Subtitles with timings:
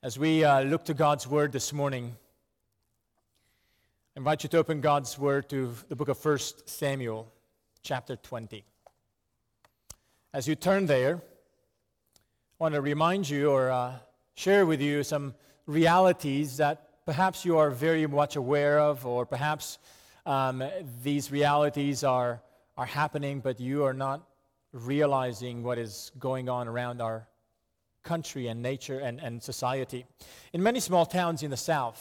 [0.00, 2.14] As we uh, look to God's Word this morning,
[4.14, 7.32] I invite you to open God's Word to the book of 1 Samuel,
[7.82, 8.64] chapter 20.
[10.32, 11.20] As you turn there, I
[12.60, 13.94] want to remind you or uh,
[14.36, 15.34] share with you some
[15.66, 19.78] realities that perhaps you are very much aware of, or perhaps
[20.26, 20.62] um,
[21.02, 22.40] these realities are,
[22.76, 24.22] are happening, but you are not
[24.72, 27.26] realizing what is going on around our
[28.08, 30.06] country and nature and, and society.
[30.54, 32.00] In many small towns in the South,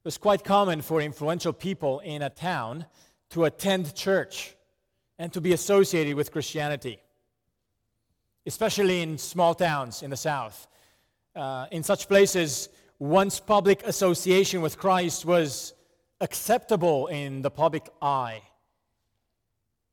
[0.00, 2.84] it was quite common for influential people in a town
[3.30, 4.54] to attend church
[5.18, 6.98] and to be associated with Christianity,
[8.46, 10.66] especially in small towns in the South.
[11.34, 15.72] Uh, in such places, one's public association with Christ was
[16.20, 18.42] acceptable in the public eye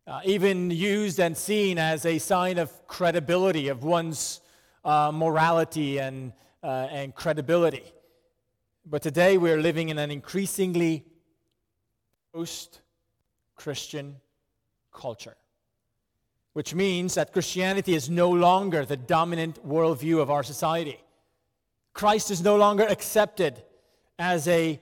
[0.07, 4.41] uh, even used and seen as a sign of credibility of one's
[4.85, 6.31] uh, morality and,
[6.63, 7.83] uh, and credibility.
[8.85, 11.03] But today we're living in an increasingly
[12.33, 12.79] post
[13.55, 14.15] Christian
[14.93, 15.35] culture,
[16.53, 20.99] which means that Christianity is no longer the dominant worldview of our society.
[21.93, 23.61] Christ is no longer accepted
[24.17, 24.79] as a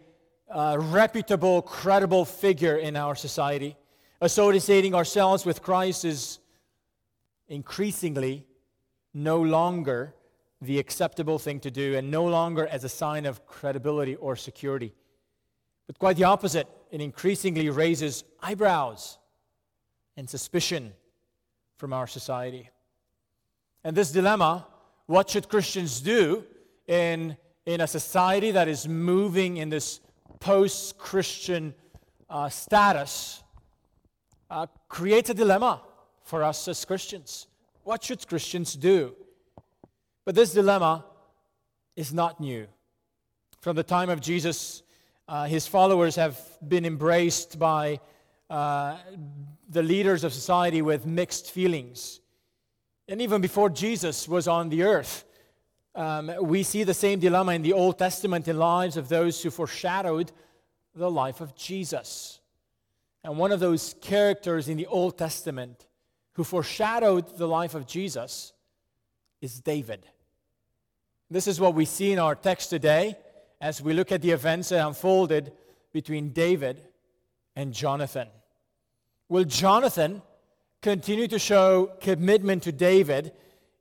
[0.52, 3.76] uh, reputable, credible figure in our society
[4.24, 6.40] associating ourselves with Christ is
[7.50, 8.48] increasingly
[9.14, 10.14] no longer
[10.62, 14.94] the acceptable thing to do and no longer as a sign of credibility or security.
[15.88, 19.18] But quite the opposite, it increasingly raises eyebrows
[20.16, 20.94] and suspicion
[21.78, 22.70] from our society.
[23.84, 24.68] And this dilemma
[25.06, 26.46] what should Christians do
[26.88, 30.00] in, in a society that is moving in this
[30.40, 31.76] post Christian
[32.30, 33.44] uh, status?
[34.54, 35.82] uh, creates a dilemma
[36.22, 37.48] for us as Christians.
[37.84, 39.16] What should Christians do?
[40.26, 41.04] But this dilemma
[41.96, 42.68] is not new.
[43.60, 44.84] From the time of Jesus,
[45.28, 48.00] uh, his followers have been embraced by
[48.50, 48.98] uh,
[49.70, 52.22] the leaders of society with mixed feelings.
[53.10, 55.26] And even before Jesus was on the earth,
[55.94, 59.50] um, we see the same dilemma in the Old Testament in lives of those who
[59.50, 60.32] foreshadowed
[60.96, 62.40] the life of Jesus.
[63.24, 65.86] And one of those characters in the Old Testament
[66.34, 68.54] who foreshadowed the life of Jesus
[69.42, 70.06] is David.
[71.30, 73.18] This is what we see in our text today
[73.62, 75.52] as we look at the events that unfolded
[75.92, 76.82] between David
[77.56, 78.28] and Jonathan.
[79.30, 80.22] Will Jonathan
[80.82, 83.32] continue to show commitment to David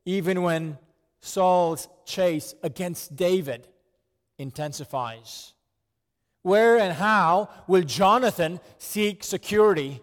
[0.04, 0.78] even when
[1.20, 3.66] Saul's chase against David
[4.38, 5.54] intensifies?
[6.42, 10.00] Where and how will Jonathan seek security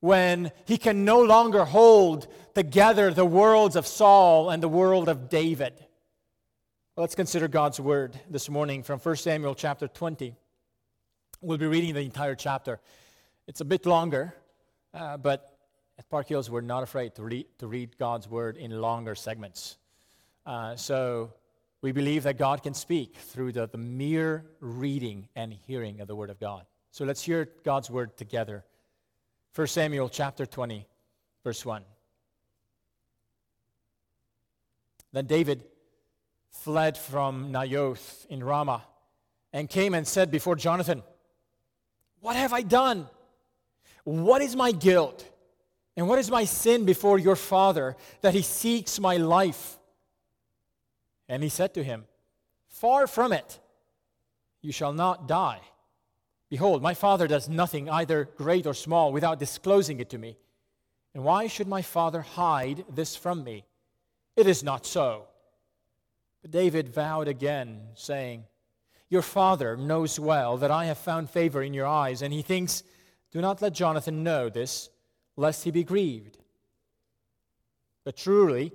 [0.00, 5.28] when he can no longer hold together the worlds of Saul and the world of
[5.28, 5.74] David?
[6.96, 10.34] Well, let's consider God's word this morning from 1 Samuel chapter 20.
[11.40, 12.80] We'll be reading the entire chapter.
[13.46, 14.34] It's a bit longer,
[14.92, 15.56] uh, but
[15.98, 19.78] at Park Hills, we're not afraid to read, to read God's word in longer segments.
[20.46, 21.32] Uh, so
[21.82, 26.16] we believe that God can speak through the, the mere reading and hearing of the
[26.16, 26.64] Word of God.
[26.90, 28.64] So let's hear God's Word together.
[29.54, 30.86] 1 Samuel chapter 20,
[31.42, 31.82] verse 1.
[35.12, 35.64] Then David
[36.50, 38.84] fled from Naioth in Ramah
[39.52, 41.02] and came and said before Jonathan,
[42.20, 43.08] What have I done?
[44.04, 45.24] What is my guilt?
[45.96, 49.78] And what is my sin before your father that he seeks my life?
[51.28, 52.04] And he said to him,
[52.68, 53.58] Far from it,
[54.60, 55.60] you shall not die.
[56.50, 60.36] Behold, my father does nothing, either great or small, without disclosing it to me.
[61.14, 63.64] And why should my father hide this from me?
[64.36, 65.24] It is not so.
[66.42, 68.44] But David vowed again, saying,
[69.08, 72.82] Your father knows well that I have found favor in your eyes, and he thinks,
[73.32, 74.90] Do not let Jonathan know this,
[75.36, 76.38] lest he be grieved.
[78.04, 78.72] But truly,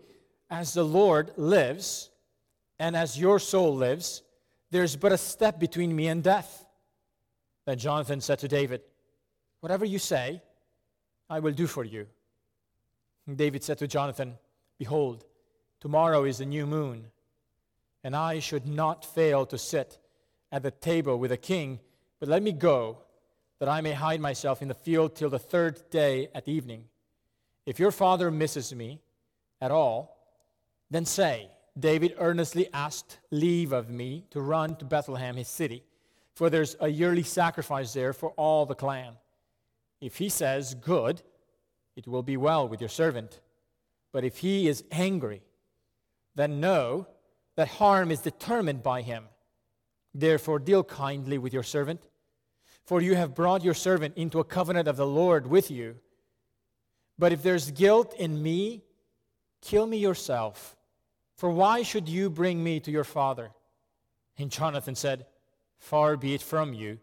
[0.49, 2.11] as the Lord lives,
[2.77, 4.21] and as your soul lives,
[4.69, 6.62] there's but a step between me and death.
[7.65, 8.81] Then Jonathan said to David,
[9.61, 10.41] Whatever you say,
[11.29, 12.07] I will do for you.
[13.27, 14.37] And David said to Jonathan,
[14.77, 15.25] Behold,
[15.79, 17.05] tomorrow is the new moon,
[18.03, 19.97] and I should not fail to sit
[20.51, 21.79] at the table with a king,
[22.19, 22.99] but let me go,
[23.59, 26.85] that I may hide myself in the field till the third day at evening.
[27.65, 28.99] If your father misses me
[29.61, 30.17] at all,
[30.91, 31.49] then say,
[31.79, 35.83] David earnestly asked leave of me to run to Bethlehem, his city,
[36.35, 39.13] for there's a yearly sacrifice there for all the clan.
[40.01, 41.21] If he says, Good,
[41.95, 43.39] it will be well with your servant.
[44.11, 45.41] But if he is angry,
[46.35, 47.07] then know
[47.55, 49.25] that harm is determined by him.
[50.13, 52.07] Therefore, deal kindly with your servant,
[52.85, 55.95] for you have brought your servant into a covenant of the Lord with you.
[57.17, 58.83] But if there's guilt in me,
[59.61, 60.75] kill me yourself.
[61.37, 63.51] For why should you bring me to your father?
[64.37, 65.25] And Jonathan said,
[65.83, 66.97] Far be it from you.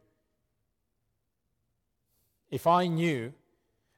[2.50, 3.34] If I knew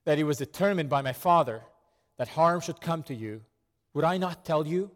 [0.04, 1.62] that it was determined by my father
[2.16, 3.42] that harm should come to you,
[3.94, 4.90] would I not tell you?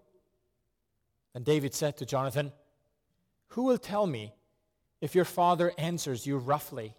[1.36, 2.50] And David said to Jonathan,
[3.50, 4.32] Who will tell me
[5.00, 6.96] if your father answers you roughly?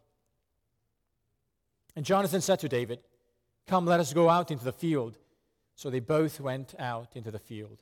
[1.94, 3.00] And Jonathan said to David,
[3.68, 5.18] Come, let us go out into the field.
[5.75, 7.80] So they both went out into the field.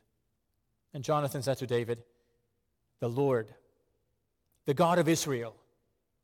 [0.95, 2.01] And Jonathan said to David,
[3.01, 3.53] The Lord,
[4.65, 5.55] the God of Israel,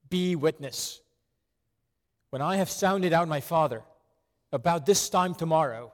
[0.10, 1.02] be witness.
[2.30, 3.84] When I have sounded out my father
[4.52, 5.94] about this time tomorrow,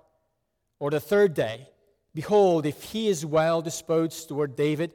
[0.79, 1.67] or the third day,
[2.13, 4.91] behold, if he is well disposed toward David,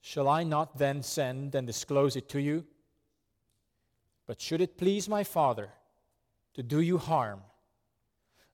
[0.00, 2.64] shall I not then send and disclose it to you?
[4.26, 5.70] But should it please my father
[6.54, 7.40] to do you harm,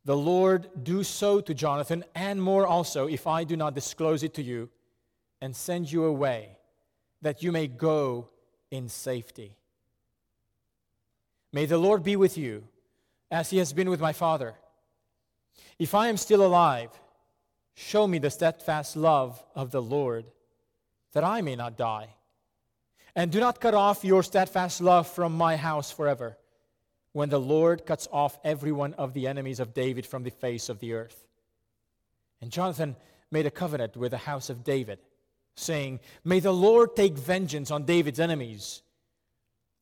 [0.05, 4.35] the Lord do so to Jonathan, and more also, if I do not disclose it
[4.35, 4.71] to you
[5.41, 6.57] and send you away,
[7.23, 8.29] that you may go
[8.71, 9.57] in safety.
[11.53, 12.65] May the Lord be with you,
[13.31, 14.55] as he has been with my father.
[15.79, 16.91] If I am still alive,
[17.75, 20.27] show me the steadfast love of the Lord,
[21.13, 22.11] that I may not die.
[23.17, 26.37] And do not cut off your steadfast love from my house forever
[27.13, 30.69] when the Lord cuts off every one of the enemies of David from the face
[30.69, 31.27] of the earth.
[32.41, 32.97] And Jonathan
[33.31, 34.99] made a covenant with the house of David,
[35.61, 38.83] saying, May the Lord take vengeance on David's enemies.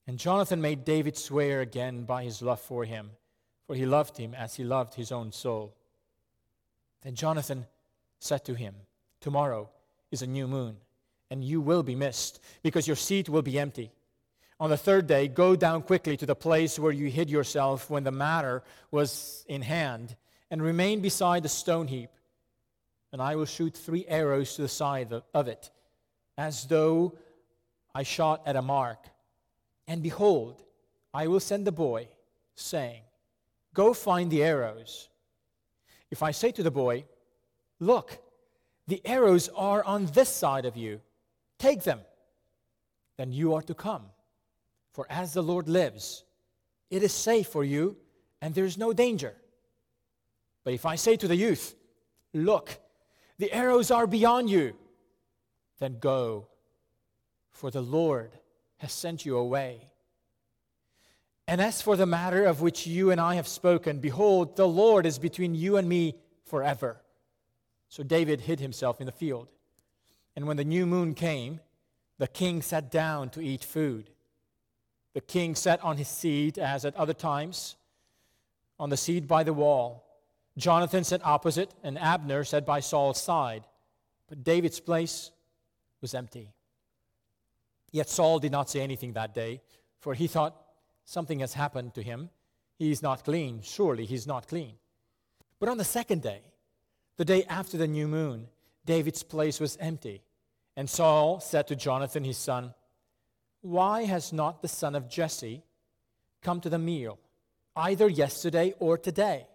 [0.07, 3.11] And Jonathan made David swear again by his love for him,
[3.67, 5.75] for he loved him as he loved his own soul.
[7.03, 7.67] Then Jonathan
[8.19, 8.75] said to him,
[9.21, 9.69] Tomorrow
[10.11, 10.77] is a new moon,
[11.31, 13.93] and you will be missed, because your seat will be empty.
[14.61, 18.05] On the third day, go down quickly to the place where you hid yourself when
[18.05, 20.17] the matter was in hand,
[20.51, 22.11] and remain beside the stone heap.
[23.13, 25.71] And I will shoot three arrows to the side of it,
[26.37, 27.17] as though
[27.95, 29.07] I shot at a mark.
[29.87, 30.63] And behold,
[31.15, 32.09] I will send the boy,
[32.55, 33.03] saying,
[33.73, 35.09] Go find the arrows.
[36.11, 37.05] If I say to the boy,
[37.81, 38.19] Look,
[38.87, 41.01] the arrows are on this side of you,
[41.59, 42.01] take them,
[43.17, 44.05] then you are to come
[44.99, 46.25] for as the Lord lives,
[46.91, 47.97] it is safe for you
[48.43, 49.37] and there is no danger.
[50.65, 51.77] But if I say to the youth,
[52.35, 52.81] Look,
[53.39, 54.75] the arrows are beyond you,
[55.79, 56.49] then go,
[57.51, 58.33] for the Lord
[58.79, 59.89] has sent you away.
[61.47, 65.07] And as for the matter of which you and I have spoken, behold, the Lord
[65.07, 66.15] is between you and me
[66.45, 67.01] forever.
[67.89, 69.51] So David hid himself in the field.
[70.37, 71.61] And when the new moon came,
[72.19, 74.11] the king sat down to eat food.
[75.15, 77.77] The king sat on his seat as at other times,
[78.79, 80.05] on the seat by the wall.
[80.59, 83.65] Jonathan sat opposite, and Abner sat by Saul's side.
[84.29, 85.31] But David's place
[86.01, 86.53] was empty.
[87.91, 89.63] Yet Saul did not say anything that day,
[90.01, 90.61] for he thought
[91.05, 92.29] something has happened to him.
[92.79, 93.61] He is not clean.
[93.63, 94.75] Surely he's not clean.
[95.59, 96.43] But on the second day,
[97.17, 98.49] the day after the new moon,
[98.85, 100.23] David's place was empty.
[100.77, 102.75] And Saul said to Jonathan his son,
[103.61, 105.63] why has not the son of Jesse
[106.43, 107.19] come to the meal,
[107.75, 109.47] either yesterday or today?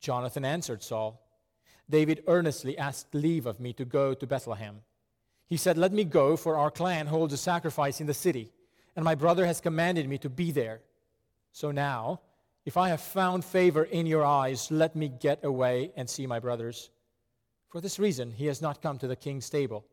[0.00, 1.20] Jonathan answered Saul,
[1.88, 4.80] David earnestly asked leave of me to go to Bethlehem.
[5.46, 8.52] He said, Let me go, for our clan holds a sacrifice in the city,
[8.96, 10.80] and my brother has commanded me to be there.
[11.52, 12.20] So now,
[12.64, 16.38] if I have found favor in your eyes, let me get away and see my
[16.38, 16.90] brothers.
[17.68, 19.84] For this reason, he has not come to the king's table.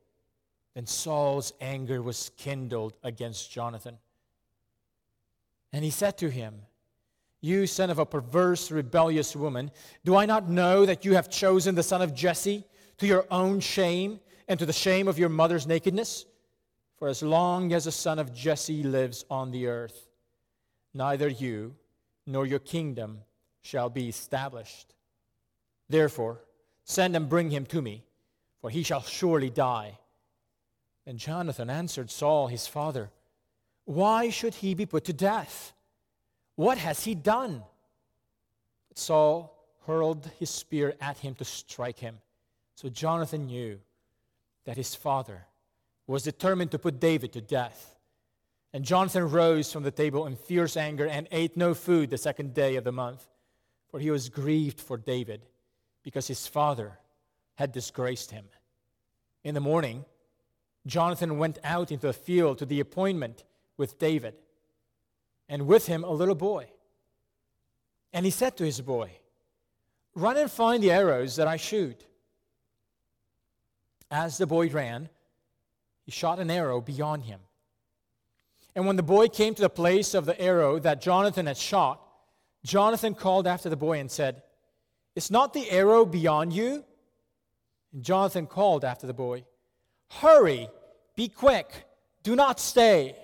[0.75, 3.97] Then Saul's anger was kindled against Jonathan.
[5.73, 6.61] And he said to him,
[7.41, 9.71] You son of a perverse, rebellious woman,
[10.03, 12.65] do I not know that you have chosen the son of Jesse
[12.97, 16.25] to your own shame and to the shame of your mother's nakedness?
[16.97, 20.07] For as long as the son of Jesse lives on the earth,
[20.93, 21.75] neither you
[22.25, 23.19] nor your kingdom
[23.61, 24.95] shall be established.
[25.89, 26.41] Therefore,
[26.83, 28.03] send and bring him to me,
[28.61, 29.99] for he shall surely die
[31.07, 33.09] and Jonathan answered Saul, his father,
[33.85, 35.71] Why should he be put to death?
[36.57, 37.63] What has he done?
[38.95, 42.17] Saul hurled his spear at him to strike him.
[42.75, 43.79] So Jonathan knew
[44.65, 45.45] that his father
[46.07, 47.95] was determined to put David to death.
[48.73, 52.55] And Jonathan rose from the table in fierce anger and ate no food the second
[52.55, 53.25] day of the month,
[53.89, 55.45] for he was grieved for David
[56.03, 56.97] because his father
[57.55, 58.45] had disgraced him.
[59.43, 60.05] in the morning,
[60.87, 63.43] Jonathan went out into the field to the appointment
[63.77, 64.33] with David,
[65.49, 66.67] and with him a little boy.
[68.13, 69.11] And he said to his boy,
[70.15, 72.05] Run and find the arrows that I shoot.
[74.09, 75.09] As the boy ran,
[76.05, 77.39] he shot an arrow beyond him.
[78.75, 82.01] And when the boy came to the place of the arrow that Jonathan had shot,
[82.63, 84.43] Jonathan called after the boy and said,
[85.15, 86.83] Is not the arrow beyond you?
[87.93, 89.45] And Jonathan called after the boy,
[90.09, 90.69] Hurry,
[91.15, 91.85] be quick,
[92.23, 93.15] do not stay.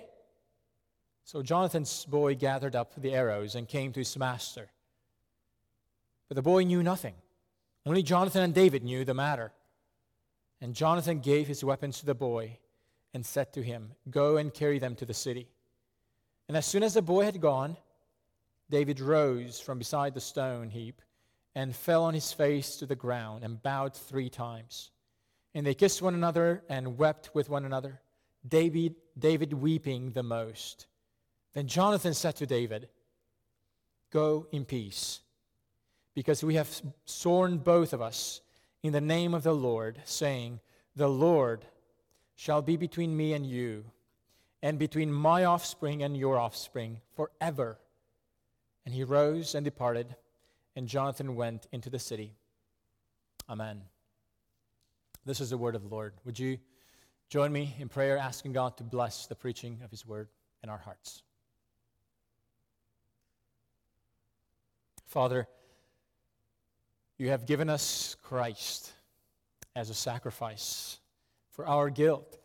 [1.24, 4.68] So Jonathan's boy gathered up the arrows and came to his master.
[6.28, 7.14] But the boy knew nothing.
[7.86, 9.52] Only Jonathan and David knew the matter.
[10.60, 12.58] And Jonathan gave his weapons to the boy
[13.14, 15.48] and said to him, Go and carry them to the city.
[16.48, 17.76] And as soon as the boy had gone,
[18.70, 21.00] David rose from beside the stone heap
[21.54, 24.90] and fell on his face to the ground and bowed three times.
[25.54, 28.00] And they kissed one another and wept with one another,
[28.46, 30.86] David, David weeping the most.
[31.54, 32.88] Then Jonathan said to David,
[34.10, 35.20] Go in peace
[36.14, 38.40] because we have sworn both of us
[38.82, 40.60] in the name of the Lord, saying,
[40.94, 41.64] The Lord
[42.36, 43.84] shall be between me and you,
[44.62, 47.78] and between my offspring and your offspring forever.
[48.84, 50.14] And he rose and departed,
[50.76, 52.34] and Jonathan went into the city.
[53.48, 53.82] Amen.
[55.24, 56.14] This is the word of the Lord.
[56.24, 56.58] Would you
[57.28, 60.28] join me in prayer, asking God to bless the preaching of his word
[60.62, 61.22] in our hearts?
[65.14, 65.46] Father,
[67.18, 68.92] you have given us Christ
[69.76, 70.98] as a sacrifice
[71.52, 72.36] for our guilt.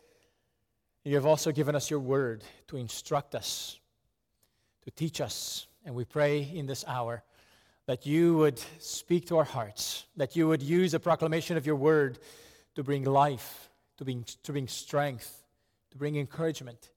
[1.04, 3.80] You have also given us your word to instruct us,
[4.84, 5.66] to teach us.
[5.84, 7.24] And we pray in this hour
[7.88, 11.76] that you would speak to our hearts, that you would use the proclamation of your
[11.76, 12.20] word
[12.76, 15.44] to bring life, to bring, to bring strength,
[15.90, 16.92] to bring encouragement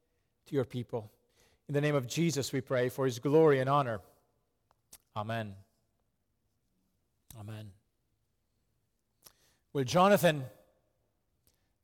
[0.49, 1.11] to your people.
[1.67, 4.03] In the name of Jesus, we pray for his glory and honor.
[5.17, 5.55] Amen.
[7.39, 7.71] Amen.
[9.73, 10.45] Will Jonathan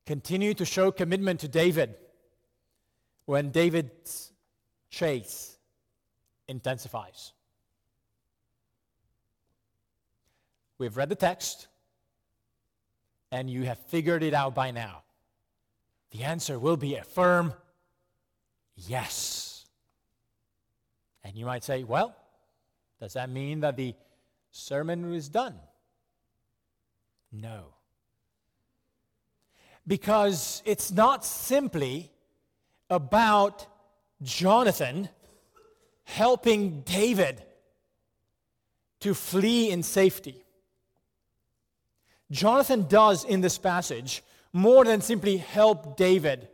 [0.07, 1.95] continue to show commitment to David
[3.27, 4.33] when David's
[4.91, 5.59] chase
[6.49, 7.33] intensifies?
[10.79, 11.67] We've read the text,
[13.33, 15.03] and you have figured it out by now.
[16.13, 17.53] The answer will be a firm
[18.77, 19.67] yes.
[21.25, 22.15] And you might say, well,
[23.01, 23.95] does that mean that the
[24.51, 25.55] sermon is done.
[27.31, 27.75] No.
[29.87, 32.11] Because it's not simply
[32.91, 33.67] about
[34.23, 35.09] Jonathan
[36.05, 37.43] helping David
[39.01, 40.43] to flee in safety.
[42.31, 46.49] Jonathan does in this passage more than simply help David.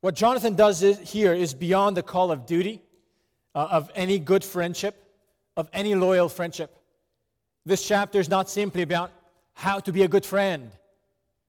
[0.00, 2.82] What Jonathan does here is beyond the call of duty,
[3.54, 5.00] uh, of any good friendship
[5.56, 6.76] of any loyal friendship.
[7.64, 9.12] This chapter is not simply about
[9.52, 10.70] how to be a good friend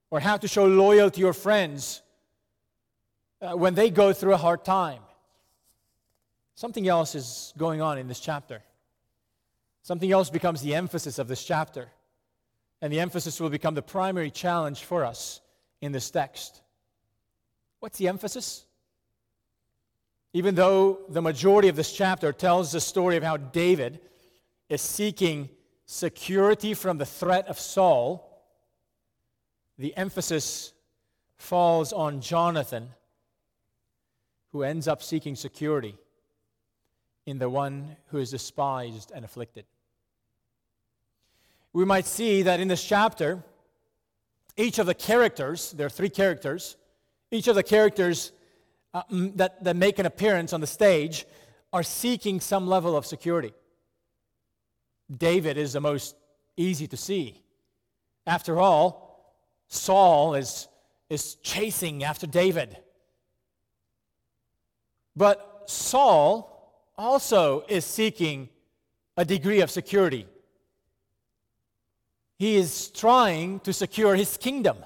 [0.10, 2.02] or how to show loyalty to your friends
[3.42, 5.00] uh, when they go through a hard time.
[6.56, 8.62] Something else is going on in this chapter.
[9.84, 11.88] Something else becomes the emphasis of this chapter.
[12.82, 15.40] And the emphasis will become the primary challenge for us
[15.80, 16.62] in this text.
[17.80, 18.66] What's the emphasis?
[20.34, 24.00] Even though the majority of this chapter tells the story of how David
[24.70, 25.50] is seeking
[25.86, 28.28] security from the threat of Saul,
[29.78, 30.72] the emphasis
[31.38, 32.90] falls on Jonathan,
[34.52, 35.98] who ends up seeking security
[37.26, 39.66] in the one who is despised and afflicted.
[41.74, 43.44] We might see that in this chapter,
[44.58, 46.78] each of the characters, there are three characters,
[47.32, 48.32] each of the characters
[48.94, 51.26] uh, that, that make an appearance on the stage
[51.72, 53.54] are seeking some level of security.
[55.16, 56.16] David is the most
[56.58, 57.42] easy to see.
[58.28, 59.36] After all,
[59.68, 60.68] Saul is,
[61.10, 62.78] is chasing after David.
[65.16, 68.50] But Saul also is seeking
[69.18, 70.28] a degree of security.
[72.38, 74.78] He is trying to secure his kingdom.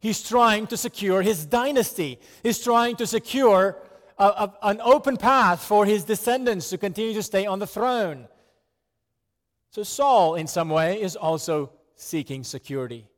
[0.00, 2.18] He's trying to secure his dynasty.
[2.42, 3.76] He's trying to secure
[4.18, 8.26] a, a, an open path for his descendants to continue to stay on the throne.
[9.70, 13.08] So, Saul, in some way, is also seeking security.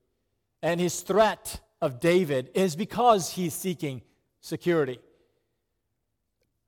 [0.60, 4.02] And his threat of David is because he's seeking
[4.40, 4.98] security.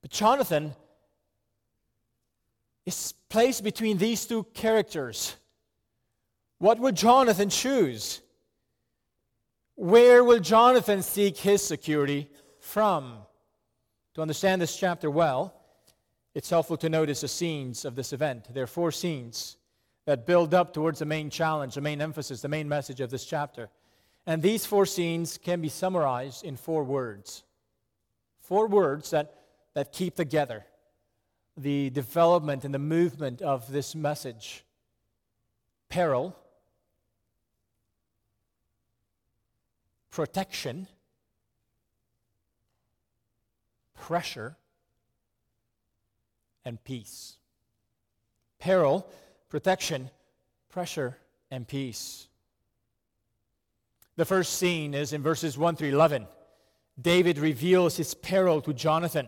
[0.01, 0.75] But Jonathan
[2.87, 5.35] is placed between these two characters.
[6.59, 8.21] What would Jonathan choose?
[9.77, 13.19] Where will Jonathan seek his security from?
[14.15, 15.55] To understand this chapter well,
[16.35, 18.53] it's helpful to notice the scenes of this event.
[18.53, 19.57] There are four scenes
[20.07, 23.25] that build up towards the main challenge, the main emphasis, the main message of this
[23.25, 23.71] chapter.
[24.27, 27.43] And these four scenes can be summarized in four words.
[28.41, 29.35] Four words that,
[29.75, 30.65] that keep together
[31.57, 34.65] the development and the movement of this message
[35.89, 36.37] peril,
[40.15, 40.87] protection,
[43.95, 44.57] pressure,
[46.65, 47.37] and peace.
[48.61, 49.05] Peril,
[49.49, 50.09] protection,
[50.71, 51.19] pressure,
[51.51, 52.29] and peace.
[54.15, 56.29] The first scene is in verses 1 through 11.
[57.03, 59.27] David reveals his peril to Jonathan.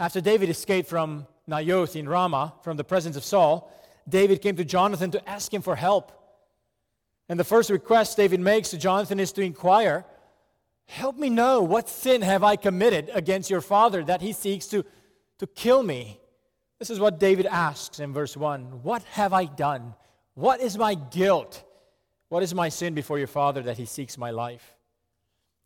[0.00, 3.70] After David escaped from Naioth in Ramah, from the presence of Saul,
[4.08, 6.14] David came to Jonathan to ask him for help.
[7.28, 10.04] And the first request David makes to Jonathan is to inquire,
[10.86, 14.86] Help me know what sin have I committed against your father that he seeks to,
[15.38, 16.18] to kill me?
[16.78, 19.94] This is what David asks in verse 1 What have I done?
[20.34, 21.62] What is my guilt?
[22.30, 24.76] What is my sin before your father that he seeks my life?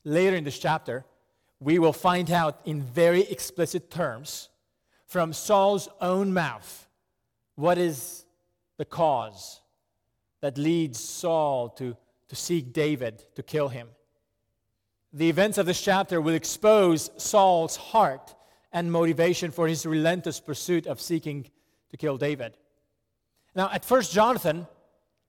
[0.04, 1.04] Later in this chapter,
[1.61, 4.49] we will find out in very explicit terms
[5.07, 6.88] from Saul's own mouth
[7.54, 8.25] what is
[8.78, 9.62] the cause
[10.43, 11.97] that leads Saul to,
[12.29, 13.89] to seek David to kill him.
[15.15, 18.35] The events of this chapter will expose Saul's heart
[18.73, 21.51] and motivation for his relentless pursuit of seeking
[21.91, 22.57] to kill David.
[23.55, 24.67] Now, at first, Jonathan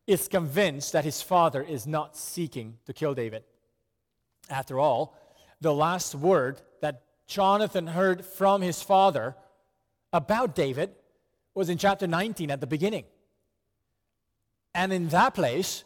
[0.08, 3.44] is convinced that his father is not seeking to kill David.
[4.50, 5.18] After all,
[5.62, 9.36] the last word that Jonathan heard from his father
[10.12, 10.92] about David
[11.54, 13.06] was in chapter 19 at the beginning.
[14.76, 15.84] And in that place,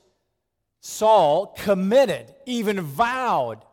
[0.79, 3.63] Saul committed, even vowed,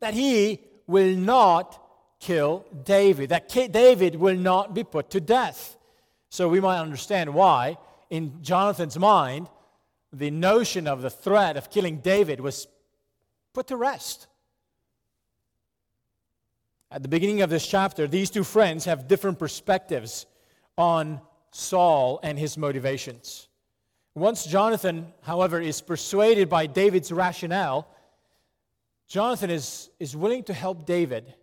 [0.00, 1.82] that he will not
[2.18, 5.76] kill David, that David will not be put to death.
[6.28, 7.78] So we might understand why,
[8.10, 9.48] in Jonathan's mind,
[10.12, 12.66] the notion of the threat of killing David was
[13.52, 14.26] put to rest.
[16.90, 20.26] At the beginning of this chapter, these two friends have different perspectives
[20.78, 23.45] on Saul and his motivations.
[24.16, 27.86] Once Jonathan, however, is persuaded by David's rationale,
[29.06, 31.34] Jonathan is, is willing to help David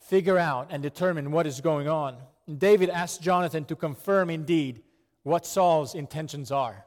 [0.00, 2.16] figure out and determine what is going on.
[2.46, 4.80] And David asks Jonathan to confirm indeed
[5.22, 6.86] what Saul's intentions are.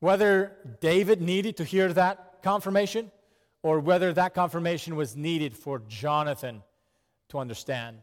[0.00, 3.12] Whether David needed to hear that confirmation
[3.62, 6.62] or whether that confirmation was needed for Jonathan
[7.28, 7.98] to understand.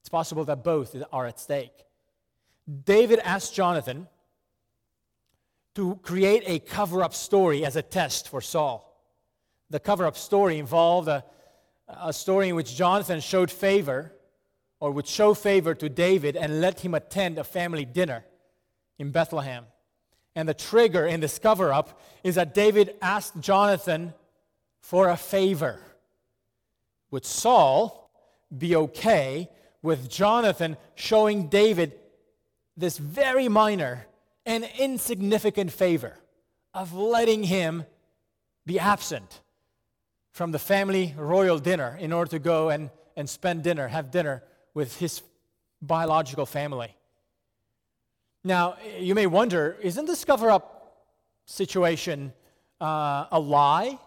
[0.00, 1.84] It's possible that both are at stake.
[2.84, 4.08] David asked Jonathan
[5.76, 8.82] to create a cover up story as a test for Saul.
[9.68, 11.22] The cover up story involved a,
[11.88, 14.12] a story in which Jonathan showed favor
[14.80, 18.24] or would show favor to David and let him attend a family dinner
[18.98, 19.64] in Bethlehem.
[20.34, 24.14] And the trigger in this cover up is that David asked Jonathan
[24.80, 25.80] for a favor.
[27.10, 28.10] Would Saul
[28.56, 29.50] be okay
[29.82, 31.92] with Jonathan showing David
[32.78, 34.06] this very minor
[34.46, 36.16] and insignificant favor
[36.72, 37.84] of letting him
[38.64, 39.40] be absent
[40.32, 44.42] from the family royal dinner in order to go and, and spend dinner, have dinner
[44.72, 45.22] with his
[45.82, 46.94] biological family.
[48.44, 51.06] Now, you may wonder isn't this cover up
[51.46, 52.32] situation
[52.80, 53.98] uh, a lie?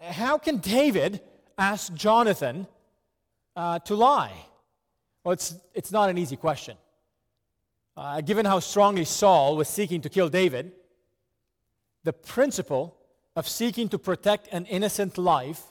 [0.00, 1.20] How can David
[1.56, 2.66] ask Jonathan
[3.56, 4.32] uh, to lie?
[5.24, 6.76] Well, it's, it's not an easy question.
[8.00, 10.72] Uh, given how strongly Saul was seeking to kill David,
[12.02, 12.96] the principle
[13.36, 15.62] of seeking to protect an innocent life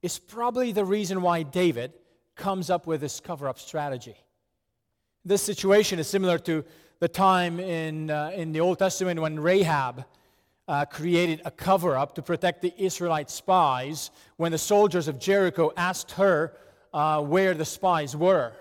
[0.00, 1.94] is probably the reason why David
[2.36, 4.14] comes up with this cover up strategy.
[5.24, 6.64] This situation is similar to
[7.00, 10.04] the time in, uh, in the Old Testament when Rahab
[10.68, 15.72] uh, created a cover up to protect the Israelite spies when the soldiers of Jericho
[15.76, 16.52] asked her
[16.94, 18.52] uh, where the spies were.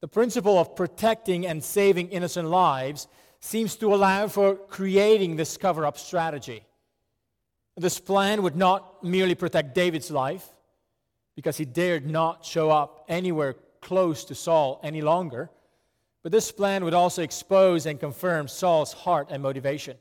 [0.00, 3.08] The principle of protecting and saving innocent lives
[3.40, 6.64] seems to allow for creating this cover up strategy.
[7.76, 10.46] This plan would not merely protect David's life,
[11.36, 15.48] because he dared not show up anywhere close to Saul any longer,
[16.24, 19.96] but this plan would also expose and confirm Saul's heart and motivation.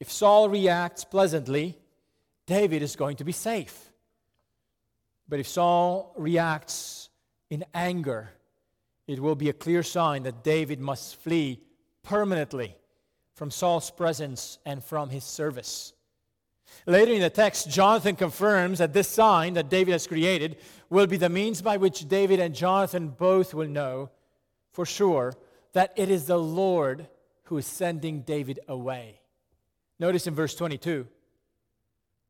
[0.00, 1.76] If Saul reacts pleasantly,
[2.46, 3.92] David is going to be safe.
[5.28, 7.10] But if Saul reacts
[7.50, 8.30] in anger,
[9.06, 11.60] it will be a clear sign that David must flee
[12.02, 12.76] permanently
[13.34, 15.92] from Saul's presence and from his service.
[16.86, 20.56] Later in the text, Jonathan confirms that this sign that David has created
[20.90, 24.10] will be the means by which David and Jonathan both will know
[24.72, 25.34] for sure
[25.72, 27.06] that it is the Lord
[27.44, 29.20] who is sending David away.
[29.98, 31.06] Notice in verse 22,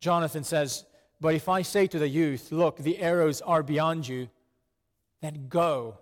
[0.01, 0.85] Jonathan says,
[1.21, 4.29] But if I say to the youth, Look, the arrows are beyond you,
[5.21, 5.99] then go,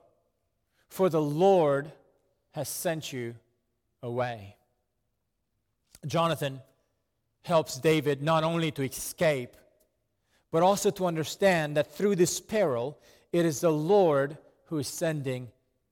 [0.92, 1.90] for the Lord
[2.50, 3.34] has sent you
[4.02, 4.56] away.
[6.04, 6.60] Jonathan
[7.44, 9.56] helps David not only to escape,
[10.50, 12.98] but also to understand that through this peril,
[13.32, 15.48] it is the Lord who is sending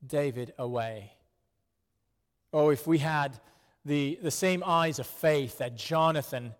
[0.06, 1.14] David away.
[2.52, 3.40] Oh, if we had
[3.86, 6.54] the, the same eyes of faith that Jonathan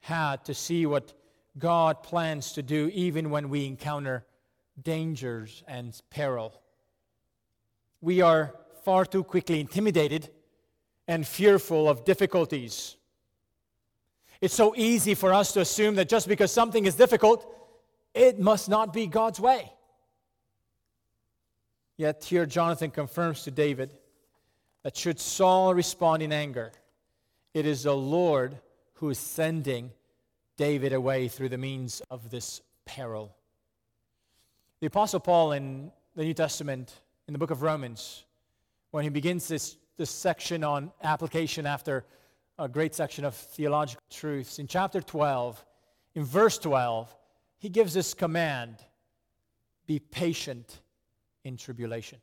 [0.00, 1.12] had to see what
[1.58, 4.24] God plans to do, even when we encounter
[4.82, 6.60] dangers and peril.
[8.04, 10.28] We are far too quickly intimidated
[11.08, 12.98] and fearful of difficulties.
[14.42, 17.50] It's so easy for us to assume that just because something is difficult,
[18.12, 19.72] it must not be God's way.
[21.96, 23.94] Yet here Jonathan confirms to David
[24.82, 26.72] that should Saul respond in anger,
[27.54, 28.58] it is the Lord
[28.96, 29.90] who is sending
[30.58, 33.34] David away through the means of this peril.
[34.80, 38.24] The Apostle Paul in the New Testament, in the book of Romans,
[38.90, 42.04] when he begins this, this section on application after
[42.58, 45.64] a great section of theological truths, in chapter 12,
[46.14, 47.14] in verse 12,
[47.58, 48.76] he gives this command
[49.86, 50.80] be patient
[51.44, 52.18] in tribulation.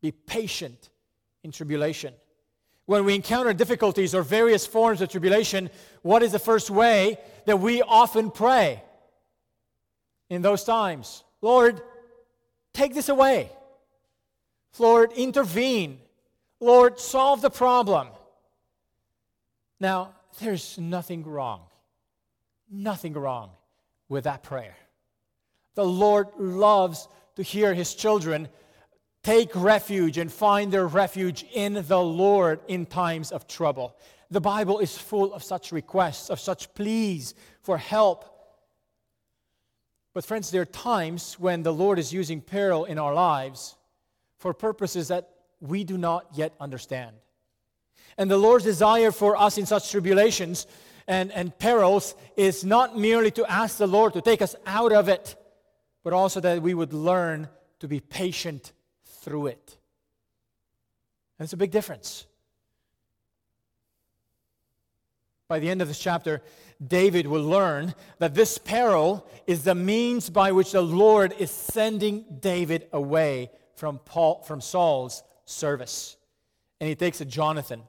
[0.00, 0.90] Be patient
[1.44, 2.14] in tribulation.
[2.86, 5.70] When we encounter difficulties or various forms of tribulation,
[6.02, 8.82] what is the first way that we often pray
[10.28, 11.22] in those times?
[11.40, 11.80] Lord,
[12.72, 13.50] take this away.
[14.78, 15.98] Lord, intervene.
[16.60, 18.08] Lord, solve the problem.
[19.78, 21.62] Now, there's nothing wrong,
[22.70, 23.50] nothing wrong
[24.08, 24.76] with that prayer.
[25.74, 28.48] The Lord loves to hear his children
[29.22, 33.96] take refuge and find their refuge in the Lord in times of trouble.
[34.30, 38.39] The Bible is full of such requests, of such pleas for help.
[40.12, 43.76] But, friends, there are times when the Lord is using peril in our lives
[44.38, 45.28] for purposes that
[45.60, 47.16] we do not yet understand.
[48.18, 50.66] And the Lord's desire for us in such tribulations
[51.06, 55.08] and, and perils is not merely to ask the Lord to take us out of
[55.08, 55.36] it,
[56.02, 57.48] but also that we would learn
[57.80, 58.72] to be patient
[59.04, 59.78] through it.
[61.38, 62.26] And it's a big difference.
[65.50, 66.42] By the end of this chapter,
[66.86, 72.24] David will learn that this peril is the means by which the Lord is sending
[72.38, 76.16] David away from, Paul, from Saul's service.
[76.78, 77.82] And he takes a Jonathan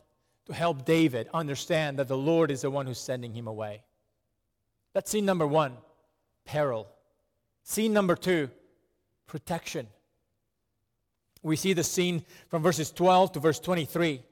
[0.48, 3.84] to help David understand that the Lord is the one who's sending him away.
[4.94, 5.78] That's scene number one
[6.46, 6.88] peril.
[7.62, 8.50] Scene number two
[9.28, 9.86] protection.
[11.44, 14.24] We see the scene from verses 12 to verse 23.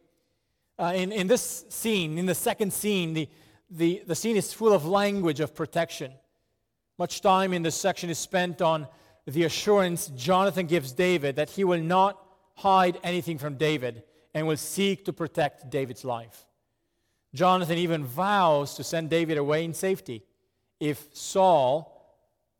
[0.79, 3.27] Uh, in, in this scene, in the second scene, the,
[3.69, 6.09] the, the scene is full of language of protection.
[6.97, 8.87] Much time in this section is spent on
[9.25, 12.17] the assurance Jonathan gives David that he will not
[12.55, 16.45] hide anything from David and will seek to protect David's life.
[17.33, 20.23] Jonathan even vows to send David away in safety
[20.79, 21.93] if Saul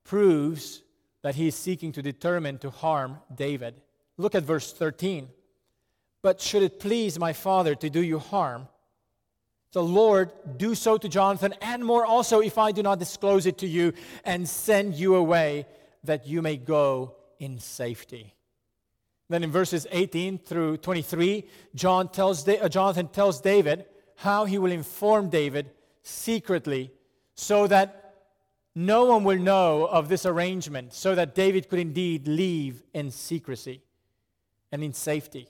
[0.03, 0.82] proves
[1.21, 3.75] that he is seeking to determine to harm David.
[4.17, 5.29] Look at verse 13.
[6.21, 8.67] But should it please my father to do you harm,
[9.71, 13.60] the Lord do so to Jonathan, and more also if I do not disclose it
[13.60, 13.93] to you
[14.25, 15.67] and send you away,
[16.03, 18.34] that you may go in safety.
[19.29, 24.71] Then in verses 18 through 23, John tells uh, Jonathan tells David how he will
[24.71, 25.69] inform David
[26.01, 26.91] secretly
[27.36, 28.15] so that
[28.75, 33.82] no one will know of this arrangement, so that David could indeed leave in secrecy
[34.71, 35.47] and in safety.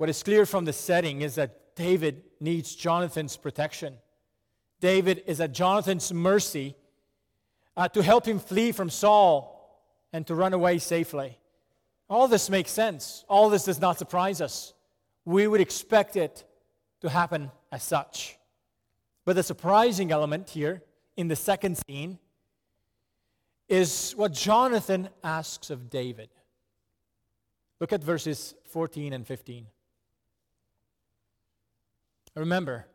[0.00, 3.98] What is clear from the setting is that David needs Jonathan's protection.
[4.80, 6.74] David is at Jonathan's mercy
[7.76, 9.78] uh, to help him flee from Saul
[10.10, 11.36] and to run away safely.
[12.08, 13.26] All this makes sense.
[13.28, 14.72] All this does not surprise us.
[15.26, 16.46] We would expect it
[17.02, 18.38] to happen as such.
[19.26, 20.82] But the surprising element here
[21.18, 22.18] in the second scene
[23.68, 26.30] is what Jonathan asks of David.
[27.80, 29.66] Look at verses 14 and 15.
[32.34, 32.86] Remember,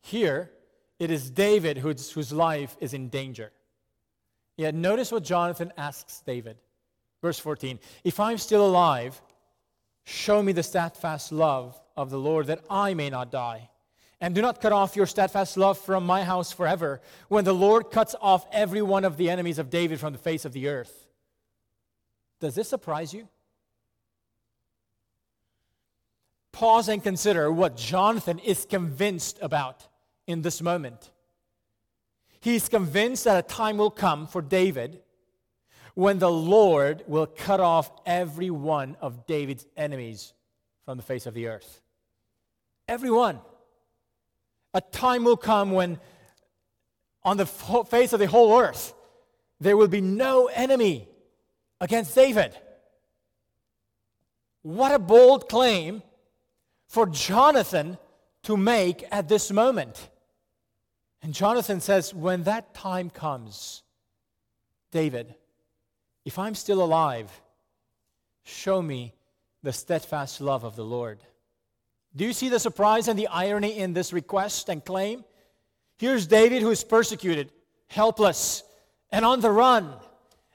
[0.00, 0.50] here
[0.98, 3.52] it is David whose, whose life is in danger.
[4.56, 6.56] Yet notice what Jonathan asks David.
[7.22, 9.20] Verse 14 If I'm still alive,
[10.04, 13.70] show me the steadfast love of the Lord that I may not die.
[14.20, 17.90] And do not cut off your steadfast love from my house forever, when the Lord
[17.90, 21.06] cuts off every one of the enemies of David from the face of the earth.
[22.40, 23.28] Does this surprise you?
[26.56, 29.86] Pause and consider what Jonathan is convinced about
[30.26, 31.10] in this moment.
[32.40, 35.02] He's convinced that a time will come for David
[35.92, 40.32] when the Lord will cut off every one of David's enemies
[40.86, 41.82] from the face of the earth.
[42.88, 43.38] Everyone.
[44.72, 46.00] A time will come when,
[47.22, 48.94] on the face of the whole earth,
[49.60, 51.06] there will be no enemy
[51.82, 52.56] against David.
[54.62, 56.02] What a bold claim
[56.86, 57.98] for Jonathan
[58.44, 60.08] to make at this moment.
[61.22, 63.82] And Jonathan says, When that time comes,
[64.92, 65.34] David,
[66.24, 67.30] if I'm still alive,
[68.44, 69.14] show me
[69.62, 71.18] the steadfast love of the Lord.
[72.14, 75.24] Do you see the surprise and the irony in this request and claim?
[75.98, 77.50] Here's David who is persecuted,
[77.88, 78.62] helpless,
[79.10, 79.92] and on the run.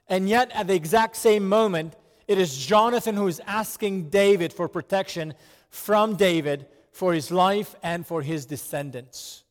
[0.08, 1.96] And yet, at the exact same moment,
[2.28, 5.34] it is Jonathan who is asking David for protection
[5.72, 9.44] from David for his life and for his descendants.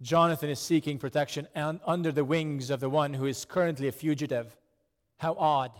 [0.00, 4.56] Jonathan is seeking protection under the wings of the one who is currently a fugitive.
[5.18, 5.72] How odd.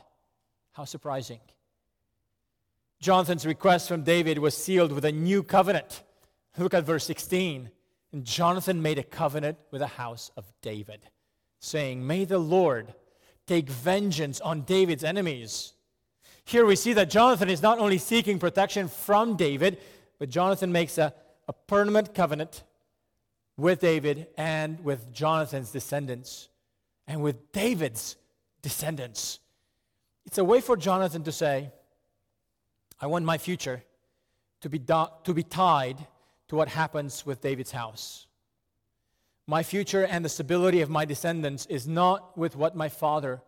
[0.72, 1.40] How surprising.
[3.00, 6.02] Jonathan's request from David was sealed with a new covenant.
[6.58, 7.70] Look at verse 16.
[8.12, 11.00] And Jonathan made a covenant with the house of David,
[11.60, 12.92] saying, May the Lord
[13.46, 15.72] take vengeance on David's enemies.
[16.50, 19.78] Here we see that Jonathan is not only seeking protection from David,
[20.18, 21.14] but Jonathan makes a,
[21.46, 22.64] a permanent covenant
[23.56, 26.48] with David and with Jonathan's descendants
[27.06, 28.16] and with David's
[28.62, 29.38] descendants.
[30.26, 31.70] It's a way for Jonathan to say,
[33.00, 33.84] I want my future
[34.62, 36.04] to be, do- to be tied
[36.48, 38.26] to what happens with David's house.
[39.46, 43.40] My future and the stability of my descendants is not with what my father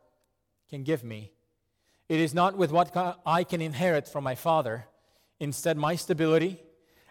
[0.71, 1.33] can give me.
[2.09, 4.87] It is not with what I can inherit from my father.
[5.41, 6.61] Instead, my stability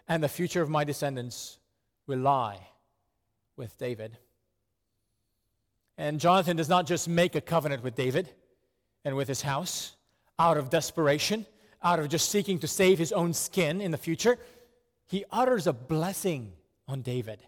[0.08, 1.58] and the future of my descendants
[2.08, 2.60] will lie
[3.56, 4.18] with David.
[5.98, 8.30] And Jonathan does not just make a covenant with David
[9.06, 9.96] and with his house
[10.40, 11.46] out of desperation,
[11.84, 14.38] out of just seeking to save his own skin in the future.
[15.08, 16.54] He utters a blessing
[16.88, 17.40] on David.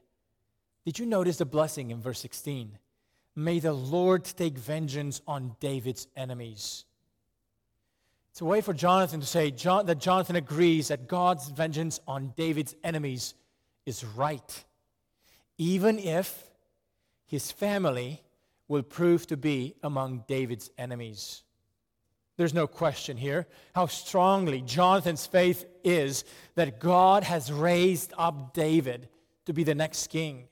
[0.86, 2.77] Did you notice the blessing in verse 16?
[3.36, 6.86] May the Lord take vengeance on David's enemies.
[8.34, 12.34] It's a way for Jonathan to say John, that Jonathan agrees that God's vengeance on
[12.36, 13.34] David's enemies
[13.86, 14.63] is right
[15.58, 16.50] even if
[17.26, 18.22] his family
[18.67, 21.43] will prove to be among David's enemies.
[22.38, 29.10] There's no question here how strongly Jonathan's faith is that God has raised up David
[29.46, 30.46] to be the next king.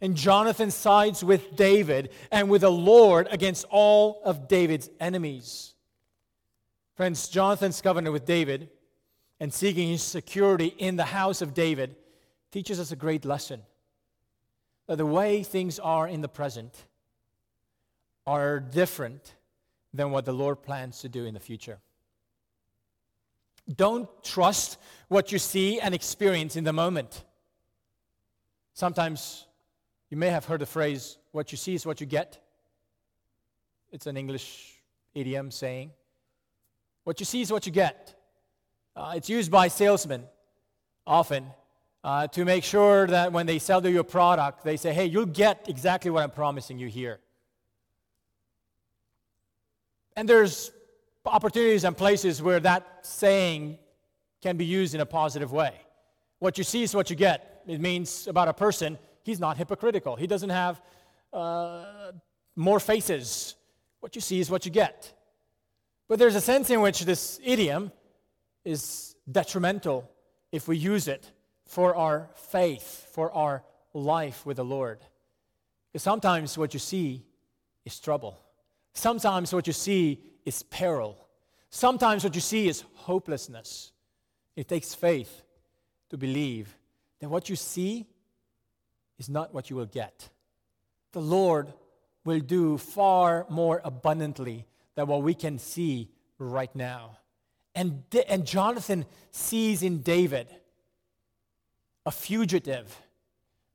[0.00, 5.74] And Jonathan sides with David and with the Lord against all of David's enemies.
[6.98, 8.70] Friends, Jonathan's covenant with David
[9.38, 11.94] and seeking his security in the house of David
[12.50, 13.62] teaches us a great lesson
[14.88, 16.74] that the way things are in the present
[18.26, 19.36] are different
[19.94, 21.78] than what the Lord plans to do in the future.
[23.72, 27.22] Don't trust what you see and experience in the moment.
[28.74, 29.46] Sometimes
[30.10, 32.40] you may have heard the phrase, what you see is what you get.
[33.92, 34.82] It's an English
[35.14, 35.92] idiom saying.
[37.08, 38.14] What you see is what you get.
[38.94, 40.24] Uh, it's used by salesmen
[41.06, 41.46] often
[42.04, 45.24] uh, to make sure that when they sell you a product, they say, hey, you'll
[45.24, 47.18] get exactly what I'm promising you here.
[50.16, 50.70] And there's
[51.24, 53.78] opportunities and places where that saying
[54.42, 55.72] can be used in a positive way.
[56.40, 57.62] What you see is what you get.
[57.66, 60.16] It means about a person, he's not hypocritical.
[60.16, 60.82] He doesn't have
[61.32, 62.12] uh,
[62.54, 63.54] more faces.
[64.00, 65.14] What you see is what you get.
[66.08, 67.92] But there's a sense in which this idiom
[68.64, 70.10] is detrimental
[70.50, 71.30] if we use it
[71.66, 75.00] for our faith, for our life with the Lord.
[75.92, 77.26] Because sometimes what you see
[77.84, 78.38] is trouble.
[78.94, 81.16] Sometimes what you see is peril.
[81.70, 83.92] Sometimes what you see is hopelessness.
[84.56, 85.42] It takes faith
[86.08, 86.74] to believe
[87.20, 88.06] that what you see
[89.18, 90.30] is not what you will get.
[91.12, 91.72] The Lord
[92.24, 94.66] will do far more abundantly
[94.98, 96.08] than what we can see
[96.40, 97.18] right now.
[97.72, 100.48] And, and Jonathan sees in David
[102.04, 103.00] a fugitive,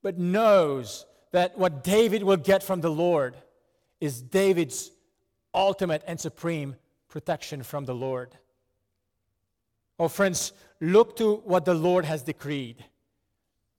[0.01, 3.37] but knows that what David will get from the Lord
[4.01, 4.91] is David's
[5.53, 6.75] ultimate and supreme
[7.07, 8.37] protection from the Lord.
[9.97, 12.83] Oh, friends, look to what the Lord has decreed.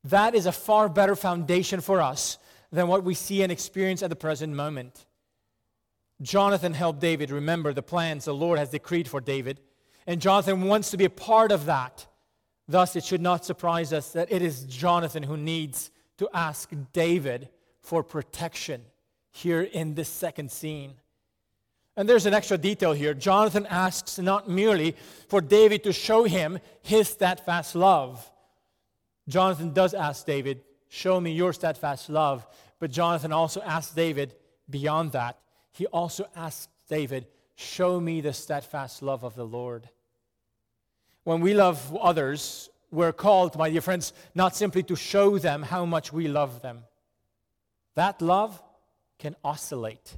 [0.04, 2.38] That is a far better foundation for us
[2.72, 5.04] than what we see and experience at the present moment.
[6.24, 9.60] Jonathan helped David remember the plans the Lord has decreed for David,
[10.06, 12.06] and Jonathan wants to be a part of that.
[12.66, 17.50] Thus, it should not surprise us that it is Jonathan who needs to ask David
[17.82, 18.82] for protection
[19.32, 20.94] here in this second scene.
[21.96, 23.12] And there's an extra detail here.
[23.12, 24.96] Jonathan asks not merely
[25.28, 28.30] for David to show him his steadfast love.
[29.28, 32.46] Jonathan does ask David, Show me your steadfast love.
[32.78, 34.34] But Jonathan also asks David,
[34.70, 35.38] beyond that,
[35.74, 39.88] he also asks David, Show me the steadfast love of the Lord.
[41.24, 45.84] When we love others, we're called, my dear friends, not simply to show them how
[45.84, 46.84] much we love them.
[47.96, 48.60] That love
[49.18, 50.16] can oscillate.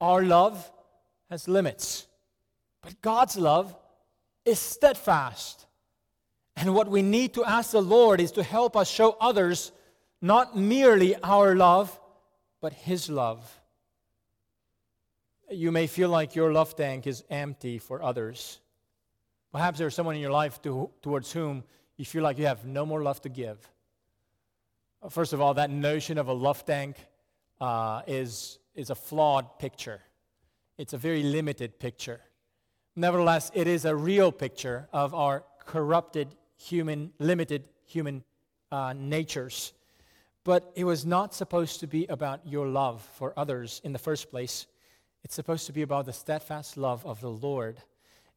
[0.00, 0.70] Our love
[1.30, 2.06] has limits.
[2.82, 3.74] But God's love
[4.44, 5.66] is steadfast.
[6.56, 9.72] And what we need to ask the Lord is to help us show others
[10.22, 11.98] not merely our love,
[12.60, 13.60] but His love.
[15.50, 18.58] You may feel like your love tank is empty for others.
[19.52, 21.62] Perhaps there's someone in your life to, towards whom
[21.96, 23.58] you feel like you have no more love to give.
[25.08, 26.96] First of all, that notion of a love tank
[27.60, 30.00] uh, is, is a flawed picture.
[30.78, 32.20] It's a very limited picture.
[32.96, 38.24] Nevertheless, it is a real picture of our corrupted human, limited human
[38.72, 39.72] uh, natures.
[40.44, 44.30] But it was not supposed to be about your love for others in the first
[44.30, 44.66] place.
[45.26, 47.78] It's supposed to be about the steadfast love of the Lord.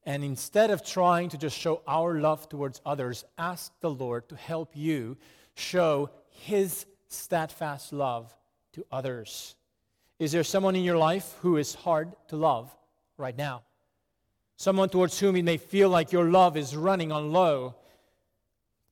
[0.08, 4.36] And instead of trying to just show our love towards others, ask the Lord to
[4.36, 5.16] help you
[5.54, 8.36] show His steadfast love
[8.74, 9.54] to others.
[10.18, 12.76] Is there someone in your life who is hard to love
[13.18, 13.62] right now?
[14.56, 17.76] Someone towards whom you may feel like your love is running on low.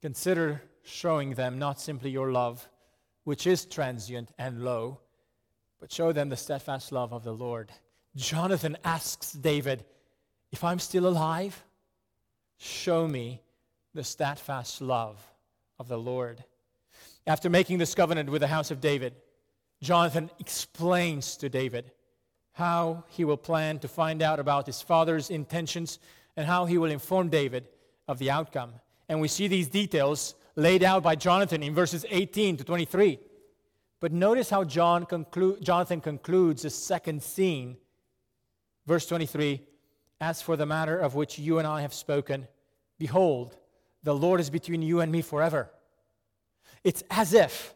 [0.04, 2.70] Consider showing them not simply your love,
[3.24, 5.00] which is transient and low,
[5.80, 7.72] but show them the steadfast love of the Lord.
[8.16, 9.86] Jonathan asks David,
[10.52, 11.64] If I'm still alive,
[12.58, 13.42] show me
[13.94, 15.20] the steadfast love
[15.80, 16.44] of the Lord.
[17.26, 19.14] After making this covenant with the house of David,
[19.82, 21.92] Jonathan explains to David
[22.54, 26.00] how he will plan to find out about his father's intentions
[26.36, 27.68] and how he will inform David
[28.08, 28.74] of the outcome.
[29.10, 33.20] And we see these details laid out by Jonathan in verses 18 to 23.
[34.00, 37.78] But notice how John conclu- Jonathan concludes the second scene.
[38.88, 39.62] Verse 23
[40.20, 42.48] As for the matter of which you and I have spoken,
[42.98, 43.56] behold,
[44.04, 45.70] the Lord is between you and me forever.
[46.84, 47.76] It's as if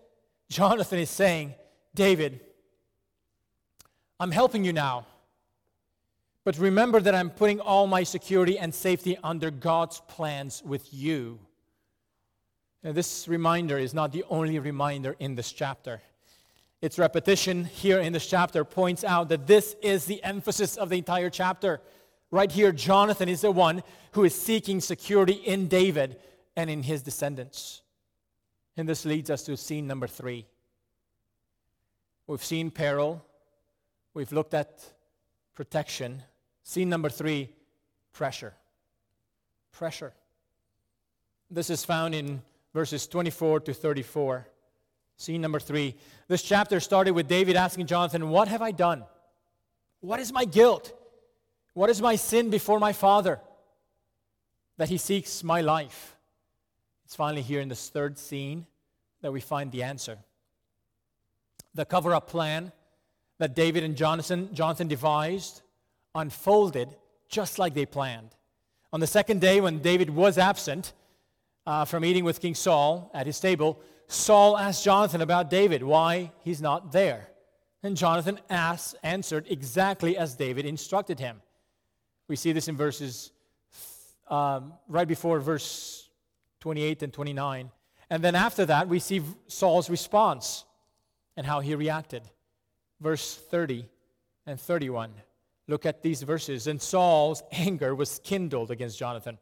[0.50, 1.54] Jonathan is saying,
[1.94, 2.40] David,
[4.20, 5.06] I'm helping you now.
[6.44, 11.40] But remember that I'm putting all my security and safety under God's plans with you.
[12.84, 16.02] Now, this reminder is not the only reminder in this chapter.
[16.82, 20.98] Its repetition here in this chapter points out that this is the emphasis of the
[20.98, 21.80] entire chapter.
[22.32, 26.18] Right here, Jonathan is the one who is seeking security in David
[26.56, 27.82] and in his descendants.
[28.78, 30.48] And this leads us to scene number three.
[32.26, 33.24] We've seen peril.
[34.14, 34.84] We've looked at
[35.54, 36.24] protection.
[36.64, 37.50] Scene number three
[38.14, 38.54] pressure.
[39.72, 40.14] Pressure.
[41.50, 42.42] This is found in
[42.74, 44.48] verses 24 to 34.
[45.18, 45.96] Scene number three.
[46.28, 49.04] This chapter started with David asking Jonathan, What have I done?
[50.00, 50.94] What is my guilt?
[51.74, 53.40] What is my sin before my father?
[54.78, 56.16] That he seeks my life.
[57.06, 58.66] It's finally here in this third scene
[59.22, 60.18] that we find the answer
[61.74, 62.72] the cover up plan
[63.38, 65.62] that David and Jonathan, Jonathan devised
[66.14, 66.90] unfolded
[67.30, 68.36] just like they planned.
[68.94, 70.94] On the second day, when David was absent
[71.66, 73.80] uh, from eating with King Saul at his table,
[74.12, 77.30] Saul asked Jonathan about David, why he's not there.
[77.82, 81.42] And Jonathan asked, answered exactly as David instructed him.
[82.28, 83.32] We see this in verses
[84.28, 86.10] um, right before verse
[86.60, 87.72] 28 and 29.
[88.10, 90.66] And then after that, we see Saul's response
[91.38, 92.24] and how he reacted.
[93.00, 93.88] Verse 30
[94.46, 95.12] and 31.
[95.70, 96.68] Look at these verses.
[96.68, 99.38] And Saul's anger was kindled against Jonathan.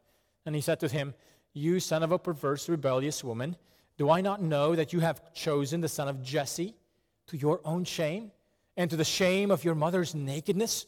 [0.46, 1.16] And he said to him,
[1.54, 3.56] You son of a perverse, rebellious woman,
[4.00, 6.74] do I not know that you have chosen the son of Jesse
[7.28, 8.32] to your own shame
[8.78, 10.86] and to the shame of your mother's nakedness?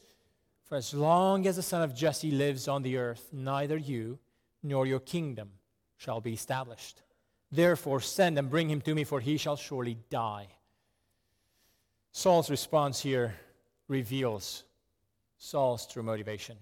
[0.64, 4.18] For as long as the son of Jesse lives on the earth, neither you
[4.62, 5.50] nor your kingdom
[5.98, 7.02] shall be established.
[7.50, 10.48] Therefore, send and bring him to me, for he shall surely die.
[12.12, 13.34] Saul's response here
[13.88, 14.64] reveals
[15.36, 16.56] Saul's true motivation.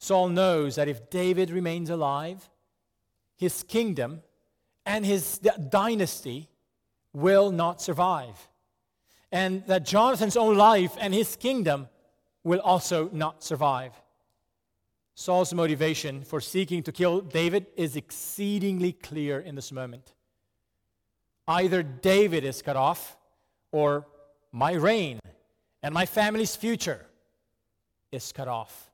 [0.00, 2.50] Saul knows that if David remains alive,
[3.36, 4.22] his kingdom
[4.86, 6.48] and his dynasty
[7.12, 8.48] will not survive.
[9.32, 11.88] And that Jonathan's own life and his kingdom
[12.44, 13.92] will also not survive.
[15.14, 20.14] Saul's motivation for seeking to kill David is exceedingly clear in this moment.
[21.48, 23.16] Either David is cut off,
[23.72, 24.06] or
[24.52, 25.18] my reign
[25.82, 27.04] and my family's future
[28.12, 28.90] is cut off.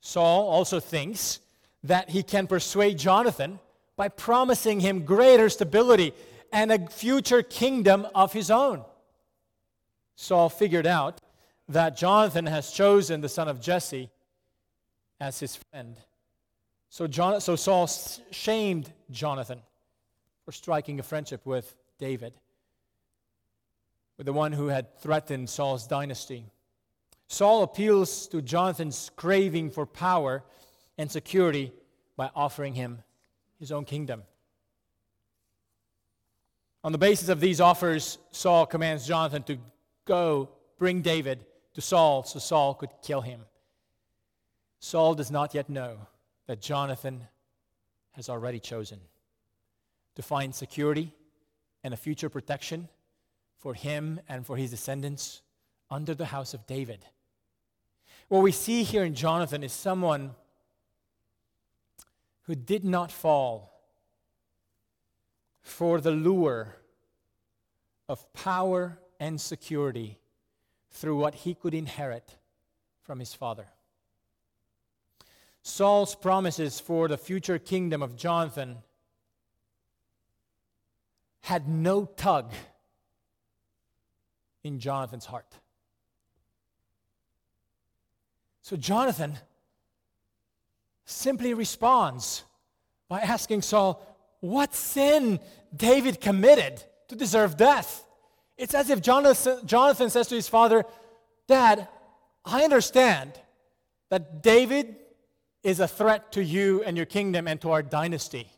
[0.00, 1.40] Saul also thinks
[1.84, 3.58] that he can persuade Jonathan
[4.00, 6.14] by promising him greater stability
[6.54, 8.82] and a future kingdom of his own.
[10.16, 11.20] Saul figured out
[11.68, 14.08] that Jonathan has chosen the son of Jesse
[15.20, 15.98] as his friend.
[16.88, 17.90] So, John, so Saul
[18.30, 19.60] shamed Jonathan
[20.46, 22.32] for striking a friendship with David,
[24.16, 26.46] with the one who had threatened Saul's dynasty.
[27.28, 30.42] Saul appeals to Jonathan's craving for power
[30.96, 31.70] and security
[32.16, 33.02] by offering him
[33.60, 34.24] his own kingdom.
[36.82, 39.58] On the basis of these offers, Saul commands Jonathan to
[40.06, 40.48] go
[40.78, 41.44] bring David
[41.74, 43.42] to Saul so Saul could kill him.
[44.80, 45.98] Saul does not yet know
[46.46, 47.28] that Jonathan
[48.12, 48.98] has already chosen
[50.16, 51.12] to find security
[51.84, 52.88] and a future protection
[53.58, 55.42] for him and for his descendants
[55.90, 57.04] under the house of David.
[58.28, 60.34] What we see here in Jonathan is someone
[62.50, 63.80] who did not fall
[65.62, 66.74] for the lure
[68.08, 70.18] of power and security
[70.90, 72.34] through what he could inherit
[73.02, 73.68] from his father.
[75.62, 78.78] Saul's promises for the future kingdom of Jonathan
[81.42, 82.52] had no tug
[84.64, 85.54] in Jonathan's heart.
[88.60, 89.38] So Jonathan
[91.10, 92.44] simply responds
[93.08, 94.04] by asking Saul,
[94.40, 95.40] What sin
[95.74, 98.04] David committed to deserve death?
[98.56, 100.84] It's as if Jonathan, says to his father,
[101.48, 101.88] Dad,
[102.44, 103.32] I understand
[104.10, 104.96] that David
[105.62, 108.48] is a threat to you and your kingdom and to our dynasty.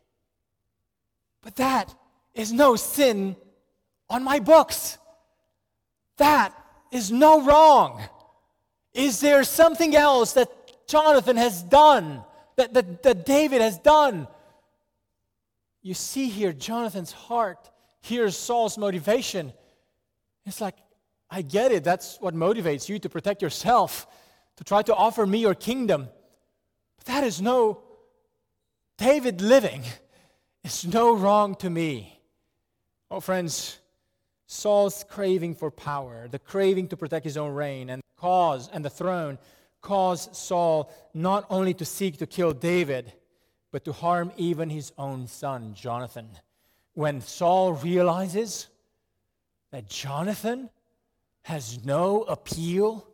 [1.42, 1.94] But that
[2.34, 3.36] is no sin
[4.08, 4.98] on my books.
[6.18, 6.52] That
[6.90, 8.02] is no wrong.
[8.92, 10.50] Is there something else that
[10.86, 12.22] Jonathan has done,
[12.56, 14.28] that, that, that David has done?
[15.82, 17.70] You see here, Jonathan's heart.
[18.00, 19.52] Here's Saul's motivation.
[20.46, 20.76] It's like,
[21.30, 21.82] I get it.
[21.84, 24.06] That's what motivates you to protect yourself,
[24.56, 26.08] to try to offer me your kingdom.
[26.98, 27.82] But that is no,
[28.98, 29.82] David living
[30.62, 32.20] is no wrong to me.
[33.10, 33.78] Oh, friends,
[34.46, 38.90] Saul's craving for power, the craving to protect his own reign and cause and the
[38.90, 39.38] throne
[39.82, 43.12] caused Saul not only to seek to kill David,
[43.70, 46.28] but to harm even his own son, Jonathan.
[46.94, 48.68] When Saul realizes
[49.70, 50.70] that Jonathan
[51.42, 53.06] has no appeal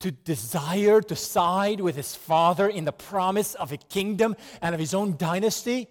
[0.00, 4.80] to desire to side with his father in the promise of a kingdom and of
[4.80, 5.88] his own dynasty,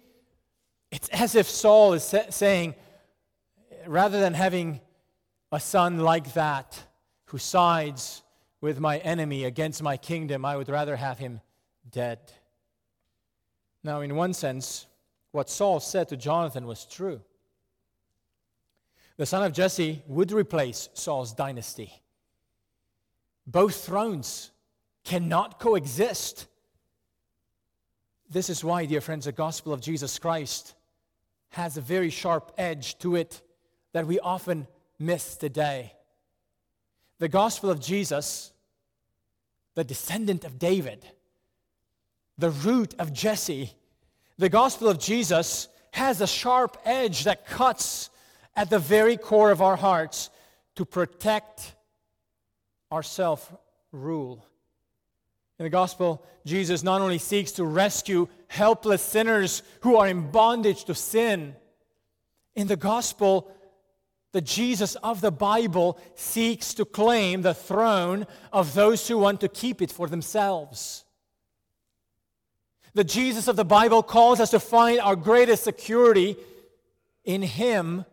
[0.92, 2.74] it's as if Saul is saying,
[3.86, 4.80] rather than having
[5.50, 6.80] a son like that
[7.26, 8.22] who sides
[8.64, 11.42] with my enemy against my kingdom, I would rather have him
[11.90, 12.18] dead.
[13.82, 14.86] Now, in one sense,
[15.32, 17.20] what Saul said to Jonathan was true.
[19.18, 21.92] The son of Jesse would replace Saul's dynasty.
[23.46, 24.50] Both thrones
[25.04, 26.46] cannot coexist.
[28.30, 30.74] This is why, dear friends, the gospel of Jesus Christ
[31.50, 33.42] has a very sharp edge to it
[33.92, 34.66] that we often
[34.98, 35.92] miss today.
[37.18, 38.52] The gospel of Jesus,
[39.74, 41.04] the descendant of David,
[42.38, 43.72] the root of Jesse,
[44.38, 48.10] the gospel of Jesus has a sharp edge that cuts
[48.56, 50.30] at the very core of our hearts
[50.76, 51.74] to protect
[52.90, 53.52] our self
[53.92, 54.44] rule.
[55.58, 60.84] In the gospel, Jesus not only seeks to rescue helpless sinners who are in bondage
[60.84, 61.54] to sin,
[62.56, 63.50] in the gospel,
[64.34, 69.48] the Jesus of the Bible seeks to claim the throne of those who want to
[69.48, 71.04] keep it for themselves.
[72.94, 76.36] The Jesus of the Bible calls us to find our greatest security
[77.24, 78.04] in Him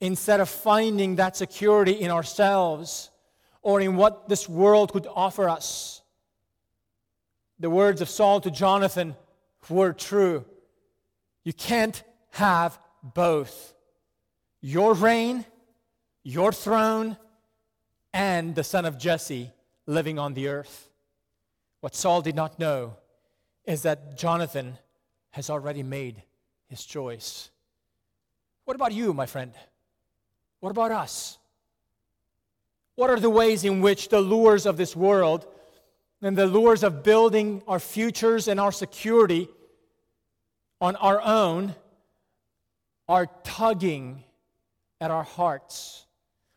[0.00, 3.10] instead of finding that security in ourselves
[3.60, 6.02] or in what this world could offer us.
[7.58, 9.16] The words of Saul to Jonathan
[9.68, 10.44] were true.
[11.42, 12.00] You can't
[12.30, 13.74] have both.
[14.60, 15.44] Your reign
[16.24, 17.16] your throne
[18.12, 19.52] and the son of Jesse
[19.86, 20.88] living on the earth.
[21.80, 22.96] What Saul did not know
[23.66, 24.78] is that Jonathan
[25.30, 26.22] has already made
[26.66, 27.50] his choice.
[28.64, 29.52] What about you, my friend?
[30.60, 31.38] What about us?
[32.96, 35.46] What are the ways in which the lures of this world
[36.22, 39.48] and the lures of building our futures and our security
[40.80, 41.74] on our own
[43.08, 44.24] are tugging
[45.00, 46.03] at our hearts,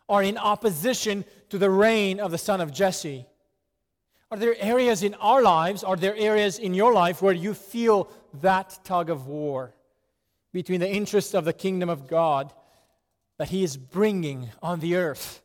[0.10, 3.26] are in opposition to the reign of the son of Jesse?
[4.30, 8.10] Are there areas in our lives, are there areas in your life where you feel
[8.42, 9.74] that tug of war
[10.52, 12.52] between the interests of the kingdom of God
[13.38, 15.42] that He is bringing on the earth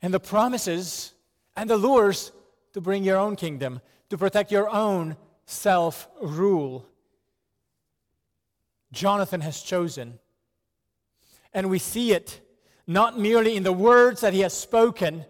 [0.00, 1.12] and the promises
[1.56, 2.32] and the lures
[2.72, 6.86] to bring your own kingdom, to protect your own self rule?
[8.92, 10.18] Jonathan has chosen.
[11.52, 12.40] And we see it
[12.88, 15.26] not merely in the words that he has spoken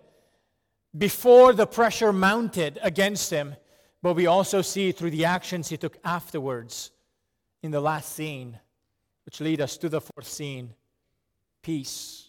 [0.96, 3.56] before the pressure mounted against him,
[4.00, 6.92] but we also see through the actions he took afterwards
[7.62, 8.56] in the last scene,
[9.26, 10.72] which lead us to the fourth scene
[11.60, 12.28] peace.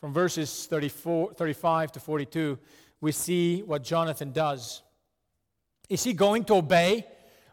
[0.00, 2.58] From verses 34, 35 to 42,
[3.00, 4.82] we see what Jonathan does.
[5.88, 7.06] Is he going to obey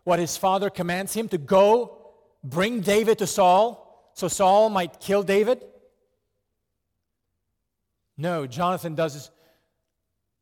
[0.04, 2.00] what his father commands him to go
[2.44, 5.64] bring David to Saul so Saul might kill David?
[8.22, 9.32] No, Jonathan does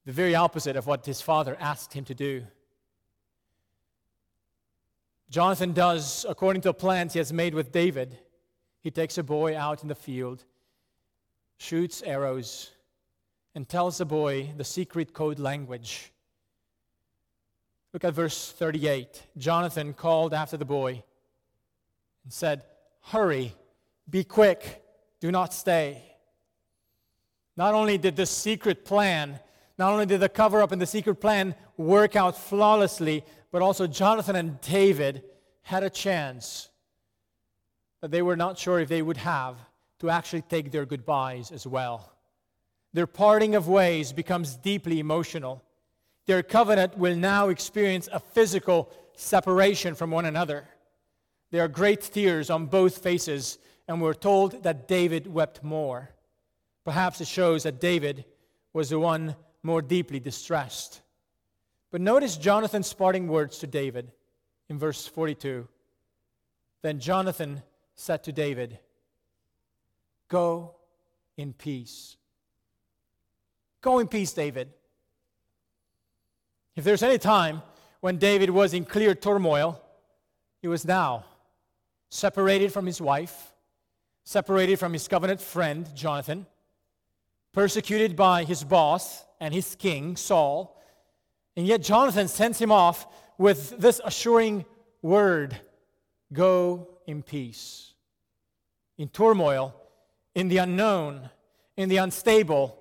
[0.06, 2.44] the very opposite of what his father asked him to do.
[5.30, 8.18] Jonathan does according to plans he has made with David.
[8.82, 10.44] He takes a boy out in the field,
[11.58, 12.72] shoots arrows,
[13.56, 16.12] and tells the boy the secret code language.
[17.94, 19.24] Look at verse 38.
[19.38, 21.02] Jonathan called after the boy
[22.26, 22.64] and said,
[23.04, 23.54] Hurry,
[24.10, 24.84] be quick,
[25.22, 26.09] do not stay.
[27.60, 29.38] Not only did the secret plan,
[29.78, 33.86] not only did the cover up and the secret plan work out flawlessly, but also
[33.86, 35.24] Jonathan and David
[35.64, 36.70] had a chance
[38.00, 39.58] that they were not sure if they would have
[40.00, 42.14] to actually take their goodbyes as well.
[42.94, 45.62] Their parting of ways becomes deeply emotional.
[46.28, 50.64] Their covenant will now experience a physical separation from one another.
[51.52, 56.12] There are great tears on both faces, and we're told that David wept more.
[56.90, 58.26] Perhaps it shows that David
[58.74, 61.02] was the one more deeply distressed.
[61.92, 64.12] But notice Jonathan's parting words to David
[64.70, 65.68] in verse 42.
[66.82, 67.62] Then Jonathan
[67.94, 68.80] said to David,
[70.30, 70.78] Go
[71.38, 72.18] in peace.
[73.82, 74.74] Go in peace, David.
[76.76, 77.62] If there's any time
[78.00, 79.80] when David was in clear turmoil,
[80.64, 81.26] it was now
[82.10, 83.54] separated from his wife,
[84.24, 86.48] separated from his covenant friend, Jonathan,
[87.54, 90.82] persecuted by his boss and his king, Saul.
[91.56, 94.66] And yet Jonathan sends him off with this assuring
[95.02, 95.60] word
[96.32, 97.94] Go in peace.
[98.98, 99.74] In turmoil,
[100.36, 101.30] in the unknown,
[101.76, 102.78] in the unstable,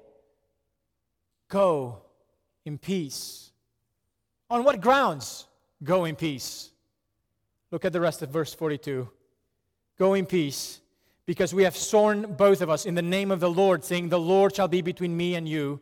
[1.49, 2.03] go
[2.67, 3.53] in peace.
[4.51, 5.47] On what grounds
[5.83, 6.71] go in peace?
[7.71, 9.09] Look at the rest of verse 42.
[9.99, 10.81] Go in peace,
[11.29, 14.19] because we have sworn both of us in the name of the Lord, saying, The
[14.19, 15.79] Lord shall be between me and you,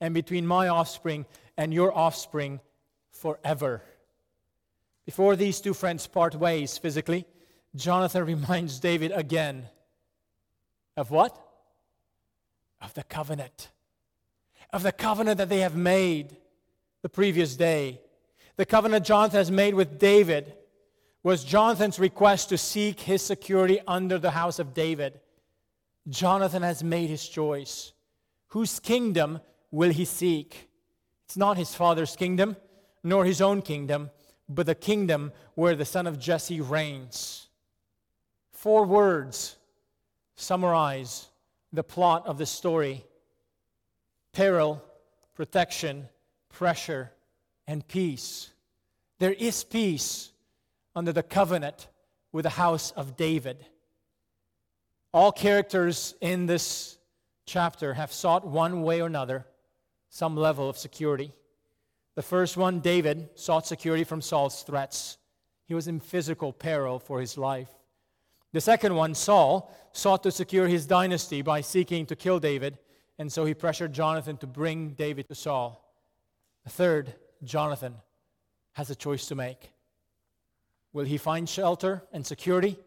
[0.00, 1.26] and between my offspring
[1.58, 2.60] and your offspring
[3.10, 3.82] forever.
[5.04, 7.26] Before these two friends part ways physically,
[7.74, 9.68] Jonathan reminds David again
[10.96, 11.38] of what?
[12.80, 13.68] Of the covenant.
[14.72, 16.38] Of the covenant that they have made
[17.02, 18.00] the previous day.
[18.56, 20.54] The covenant Jonathan has made with David
[21.26, 25.18] was Jonathan's request to seek his security under the house of David.
[26.08, 27.92] Jonathan has made his choice.
[28.50, 29.40] Whose kingdom
[29.72, 30.68] will he seek?
[31.24, 32.54] It's not his father's kingdom,
[33.02, 34.10] nor his own kingdom,
[34.48, 37.48] but the kingdom where the son of Jesse reigns.
[38.52, 39.56] Four words
[40.36, 41.26] summarize
[41.72, 43.04] the plot of the story
[44.32, 44.80] peril,
[45.34, 46.08] protection,
[46.50, 47.10] pressure,
[47.66, 48.52] and peace.
[49.18, 50.30] There is peace
[50.96, 51.88] under the covenant
[52.32, 53.64] with the house of David.
[55.12, 56.98] All characters in this
[57.44, 59.46] chapter have sought one way or another
[60.08, 61.32] some level of security.
[62.14, 65.18] The first one, David, sought security from Saul's threats.
[65.66, 67.68] He was in physical peril for his life.
[68.52, 72.78] The second one, Saul, sought to secure his dynasty by seeking to kill David,
[73.18, 75.82] and so he pressured Jonathan to bring David to Saul.
[76.64, 77.96] The third, Jonathan,
[78.72, 79.72] has a choice to make.
[80.96, 82.78] Will he find shelter and security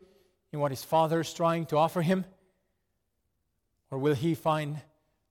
[0.51, 2.25] in what his father is trying to offer him?
[3.91, 4.81] Or will he find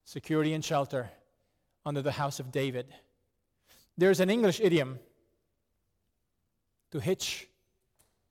[0.04, 1.10] security and shelter
[1.84, 2.86] under the house of David?
[3.96, 5.00] There's an English idiom
[6.92, 7.48] to hitch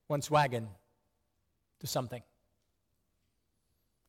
[0.08, 0.68] one's wagon.
[1.80, 2.22] to something.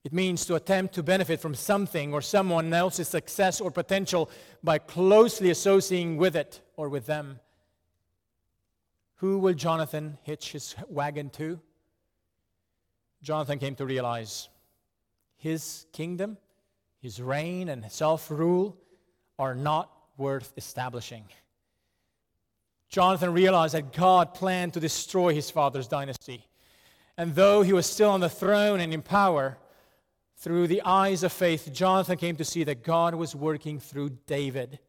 [0.05, 4.31] It means to attempt to benefit from something or someone else's success or potential
[4.63, 7.41] by closely associating with it or with them.
[9.19, 11.59] Who will Jonathan hitch his wagon to?
[13.21, 14.47] Jonathan came to realize
[15.35, 16.37] his kingdom,
[17.01, 18.77] his reign, and self rule
[19.37, 21.25] are not worth establishing.
[22.87, 26.47] Jonathan realized that God planned to destroy his father's dynasty.
[27.17, 29.57] And though he was still on the throne and in power,
[30.37, 34.79] through the eyes of faith, Jonathan came to see that God was working through David,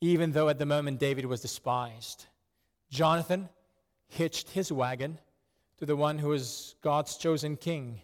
[0.00, 2.24] even though at the moment David was despised.
[2.90, 3.50] Jonathan
[4.08, 5.18] hitched his wagon
[5.78, 8.02] to the one who was God's chosen king,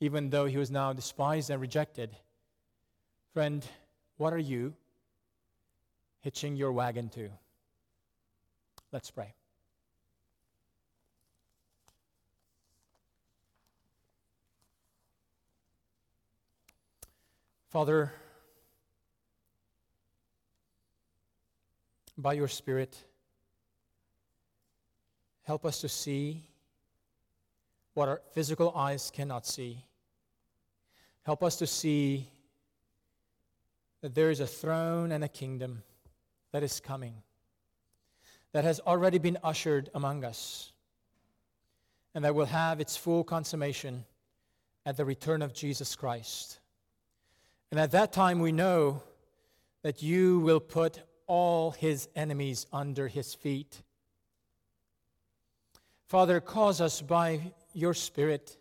[0.00, 2.16] even though he was now despised and rejected.
[3.34, 3.64] Friend,
[4.16, 4.74] what are you
[6.20, 7.28] hitching your wagon to?
[8.92, 9.34] Let's pray.
[17.70, 18.12] Father,
[22.18, 23.02] by your Spirit,
[25.42, 26.42] help us to see
[27.94, 29.84] what our physical eyes cannot see.
[31.24, 32.28] Help us to see
[34.00, 35.82] that there is a throne and a kingdom
[36.52, 37.14] that is coming,
[38.52, 40.72] that has already been ushered among us,
[42.14, 44.04] and that will have its full consummation
[44.84, 46.58] at the return of Jesus Christ.
[47.70, 49.02] And at that time, we know
[49.82, 53.82] that you will put all his enemies under his feet.
[56.12, 57.40] Father, cause us by
[57.72, 58.58] your Spirit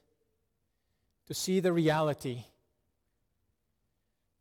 [1.27, 2.45] to see the reality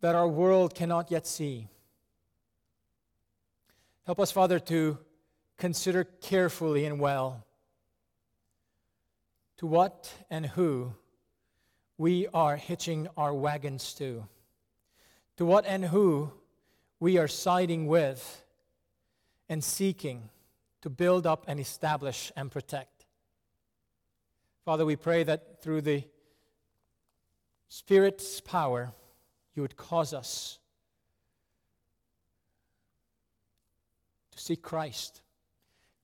[0.00, 1.66] that our world cannot yet see.
[4.06, 4.96] Help us, Father, to
[5.58, 7.44] consider carefully and well
[9.56, 10.94] to what and who
[11.98, 14.24] we are hitching our wagons to
[15.36, 16.30] to what and who
[17.00, 18.44] we are siding with
[19.48, 20.30] and seeking
[20.82, 22.99] to build up and establish and protect.
[24.70, 26.04] Father, we pray that through the
[27.68, 28.92] Spirit's power,
[29.52, 30.60] you would cause us
[34.30, 35.22] to seek Christ,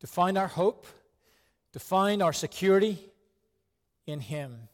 [0.00, 0.84] to find our hope,
[1.74, 2.98] to find our security
[4.04, 4.68] in Him,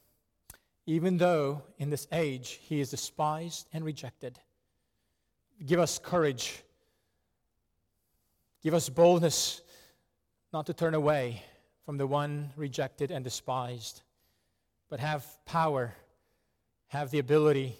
[0.86, 4.38] even though in this age He is despised and rejected.
[5.66, 6.62] Give us courage.
[8.62, 9.61] Give us boldness
[10.51, 11.43] not to turn away
[11.85, 14.03] from the one rejected and despised,
[14.89, 15.95] but have power,
[16.89, 17.76] have the ability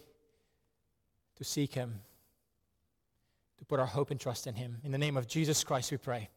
[1.37, 2.01] to seek him,
[3.59, 4.79] to put our hope and trust in him.
[4.83, 6.29] In the name of Jesus Christ, we pray.